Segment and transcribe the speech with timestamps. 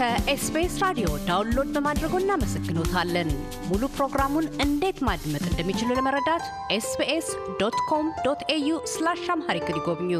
[0.00, 3.30] ከ SBS ራዲዮ download በማድረጎ እናመሰግኖታለን።
[3.66, 6.44] ሙሉ ፕሮግራሙን እንዴት ማድመጥ እንደሚችሉ ለመረዳት
[6.76, 7.26] SBS
[7.58, 10.12] dot com dot au slash Amharic ይጎብኙ።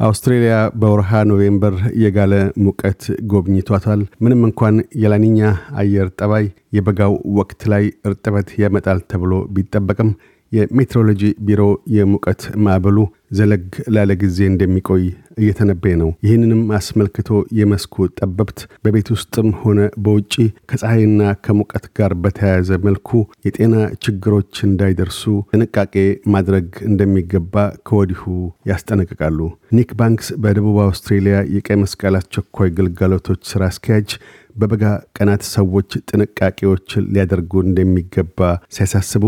[0.00, 2.34] አውስትሬልያ በወርሃ ኖቬምበር የጋለ
[2.64, 3.02] ሙቀት
[3.32, 5.40] ጎብኝቷታል። ምንም እንኳን የ La Niña
[5.82, 10.10] አየር ጠባይ የበጋው ወቅት ላይ እርጥበት ያመጣል ተብሎ ቢጠበቅም
[10.52, 11.62] የሜትሮሎጂ ቢሮ
[11.94, 12.98] የሙቀት ማዕበሉ
[13.32, 13.64] ዘለግ
[13.94, 15.04] ላለ ጊዜ እንደሚቆይ
[15.38, 17.28] እየተነበየ ነው። ይህንንም አስመልክቶ
[17.58, 20.34] የመስኩ ጠበብት በቤት ውስጥም ሆነ በውጪ
[20.70, 23.10] ከፀሐይና ከሙቀት ጋር በተያያዘ መልኩ
[23.46, 25.94] የጤና ችግሮች እንዳይደርሱ ጥንቃቄ
[26.34, 27.54] ማድረግ እንደሚገባ
[27.88, 28.22] ከወዲሁ
[28.70, 29.40] ያስጠነቅቃሉ።
[29.76, 34.10] ኒክ ባንክስ በደቡብ አውስትሬሊያ የቀይ መስቀል አስቸኳይ ግልጋሎቶች ስራ አስኪያጅ
[34.56, 34.84] በበጋ
[35.16, 38.38] ቀናት ሰዎች ጥንቃቄዎች ሊያደርጉ እንደሚገባ
[38.74, 39.24] ሲያሳስቡ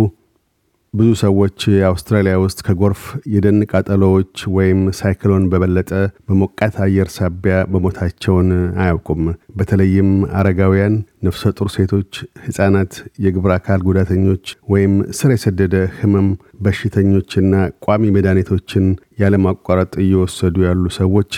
[0.94, 3.00] ብዙ ሰዎች አውስትራሊያ ውስጥ ከጎርፍ
[3.32, 5.90] የደን ቃጠሎዎች ወይም ሳይክሎን በበለጠ
[6.28, 8.48] በሞቃት አየር ሳቢያ መሞታቸውን
[8.82, 9.22] አያውቁም።
[9.58, 10.94] በተለይም አረጋውያን፣
[11.26, 12.12] ነፍሰ ጡር ሴቶች፣
[12.44, 16.30] ሕፃናት፣ የግብረ አካል ጉዳተኞች ወይም ስር የሰደደ ህመም
[16.64, 17.52] በሽተኞችና
[17.86, 18.86] ቋሚ መድኃኒቶችን
[19.22, 21.32] ያለማቋረጥ እየወሰዱ ያሉ ሰዎች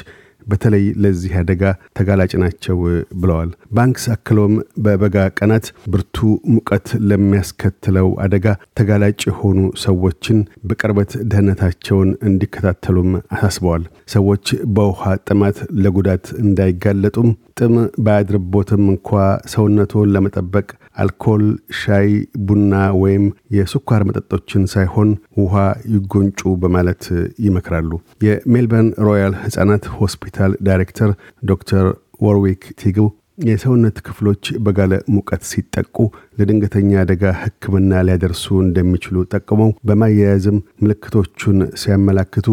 [0.47, 1.63] በተለይ ለዚህ አደጋ
[1.99, 2.79] ተጋላጭ ናቸው
[3.21, 6.17] ብለዋል። ባንክስ አክሎም በበጋ ቀናት ብርቱ
[6.55, 8.47] ሙቀት ለሚያስከትለው አደጋ
[8.81, 14.47] ተጋላጭ የሆኑ ሰዎችን በቅርበት ደህንነታቸውን እንዲከታተሉም አሳስበዋል። ሰዎች
[14.77, 17.31] በውሃ ጥማት ለጉዳት እንዳይጋለጡም
[17.61, 19.09] ጥም ባያድርቦትም እንኳ
[19.53, 21.43] ሰውነቶን ለመጠበቅ አልኮል፣
[21.81, 22.09] ሻይ፣
[22.47, 23.25] ቡና ወይም
[23.57, 25.55] የስኳር መጠጦችን ሳይሆን ውሃ
[25.95, 27.05] ይጎንጩ በማለት
[27.47, 27.91] ይመክራሉ።
[28.27, 31.13] የሜልበርን ሮያል ህጻናት ሆስፒታል ዳይሬክተር
[31.51, 31.87] ዶክተር
[32.23, 33.09] ወርዊክ ቲግው
[33.47, 35.97] የሰውነት ክፍሎች በጋለ ሙቀት ሲጠቁ
[36.39, 42.49] ለድንገተኛ አደጋ ሕክምና ሊያደርሱ እንደሚችሉ ጠቅመው በማያያዝም ምልክቶቹን ሲያመላክቱ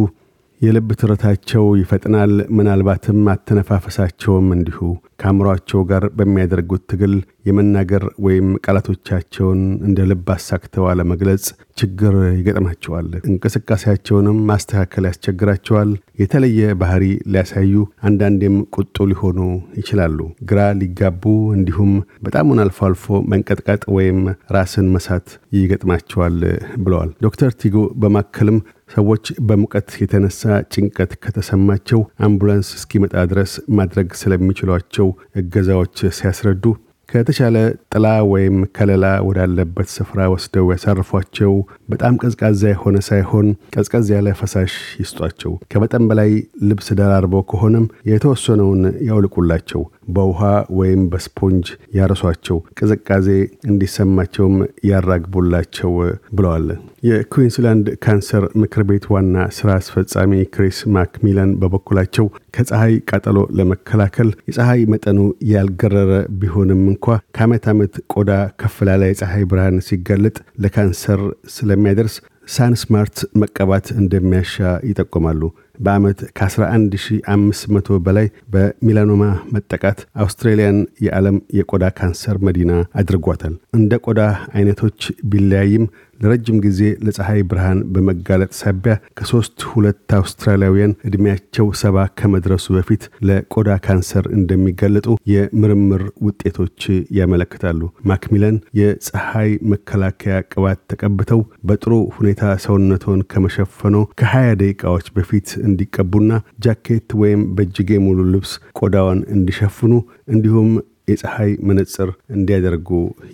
[0.62, 4.80] የልብ ትርታቸው ይፈጥናል፣ ምናልባትም አተነፋፈሳቸውም እንዲሁ።
[5.20, 7.14] ከአእምሯቸው ጋር በሚያደርጉት ትግል
[7.48, 11.46] የመናገር ወይም ቃላቶቻቸውን እንደ ልብ አሳክተው አለመግለጽ
[11.78, 15.90] ችግር ይገጥማቸዋል። እንቅስቃሴያቸውንም ማስተካከል ያስቸግራቸዋል።
[16.22, 17.74] የተለየ ባህሪ ሊያሳዩ፣
[18.08, 19.40] አንዳንዴም ቁጡ ሊሆኑ
[19.80, 21.24] ይችላሉ። ግራ ሊጋቡ፣
[21.58, 21.92] እንዲሁም
[22.26, 24.20] በጣሙን አልፎ አልፎ መንቀጥቀጥ ወይም
[24.56, 25.28] ራስን መሳት
[25.58, 26.40] ይገጥማቸዋል
[26.84, 28.60] ብለዋል። ዶክተር ቲጎ በማከልም
[28.96, 30.42] ሰዎች በሙቀት የተነሳ
[30.74, 35.08] ጭንቀት ከተሰማቸው አምቡላንስ እስኪመጣ ድረስ ማድረግ ስለሚችሏቸው
[35.42, 36.64] እገዛዎች ሲያስረዱ
[37.10, 37.58] ከተቻለ
[37.92, 41.54] ጥላ ወይም ከለላ ወዳለበት ስፍራ ወስደው ያሳርፏቸው።
[41.92, 46.32] በጣም ቀዝቃዛ የሆነ ሳይሆን ቀዝቀዝ ያለ ፈሳሽ ይስጧቸው። ከመጠን በላይ
[46.70, 50.42] ልብስ ደራርበው ከሆነም የተወሰነውን ያውልቁላቸው። በውሃ
[50.78, 53.28] ወይም በስፖንጅ ያረሷቸው። ቅዝቃዜ
[53.72, 54.56] እንዲሰማቸውም
[54.90, 55.94] ያራግቡላቸው
[56.38, 56.68] ብለዋል።
[57.08, 62.26] የኩዊንስላንድ ካንሰር ምክር ቤት ዋና ስራ አስፈጻሚ ክሪስ ማክሚላን በበኩላቸው
[62.58, 65.20] ከፀሐይ ቃጠሎ ለመከላከል የፀሐይ መጠኑ
[65.52, 67.06] ያልገረረ ቢሆንም እንኳ
[67.38, 68.32] ከዓመት ዓመት ቆዳ
[68.62, 71.22] ከፍ ላለ የፀሐይ ብርሃን ሲጋለጥ ለካንሰር
[71.58, 72.18] ስለሚያደርስ
[72.50, 74.54] ሳንስማርት መቀባት እንደሚያሻ
[74.90, 75.42] ይጠቁማሉ።
[75.78, 79.24] በዓመት ከ11500 በላይ በሚላኖማ
[79.54, 82.72] መጠቃት አውስትራሊያን የዓለም የቆዳ ካንሰር መዲና
[83.02, 84.22] አድርጓታል። እንደ ቆዳ
[84.54, 85.00] አይነቶች
[85.30, 85.86] ቢለያይም
[86.20, 94.26] ለረጅም ጊዜ ለፀሐይ ብርሃን በመጋለጥ ሳቢያ ከሶስት ሁለት አውስትራሊያውያን ዕድሜያቸው ሰባ ከመድረሱ በፊት ለቆዳ ካንሰር
[94.38, 96.80] እንደሚጋለጡ የምርምር ውጤቶች
[97.18, 102.34] ያመለክታሉ። ማክሚለን የፀሐይ መከላከያ ቅባት ተቀብተው በጥሩ ሁኔታ
[102.66, 105.36] ሰውነቶን ከመሸፈኖ ከ20 ደቂቃዎች በፊት
[105.68, 106.32] እንዲቀቡና
[106.66, 109.94] ጃኬት ወይም በእጅጌ ሙሉ ልብስ ቆዳዋን እንዲሸፍኑ
[110.34, 110.70] እንዲሁም
[111.08, 112.90] የፀሐይ መነጽር እንዲያደርጉ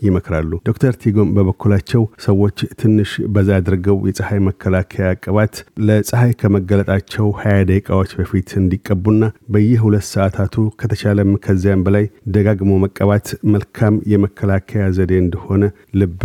[0.06, 5.56] ይመክራሉ። ዶክተር ቲጎም በበኩላቸው ሰዎች ትንሽ በዛ አድርገው የፀሐይ መከላከያ ቅባት
[5.88, 9.22] ለፀሐይ ከመገለጣቸው 20 ደቂቃዎች በፊት እንዲቀቡና
[9.54, 15.64] በየሁለት ሰዓታቱ ከተቻለም ከዚያም በላይ ደጋግሞ መቀባት መልካም የመከላከያ ዘዴ እንደሆነ
[16.00, 16.22] ልብ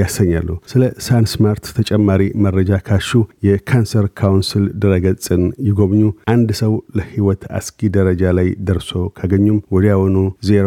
[0.00, 3.10] ያሰኛሉ። ስለ SunSmart ተጨማሪ መረጃ ካሹ
[3.48, 6.02] የ Cancer Council ድረገጽን ይጎብኙ።
[6.32, 10.16] አንድ ሰው ለህይወት አስጊ ደረጃ ላይ ደርሶ ካገኙም ወዲያውኑ
[10.48, 10.66] ዜሮ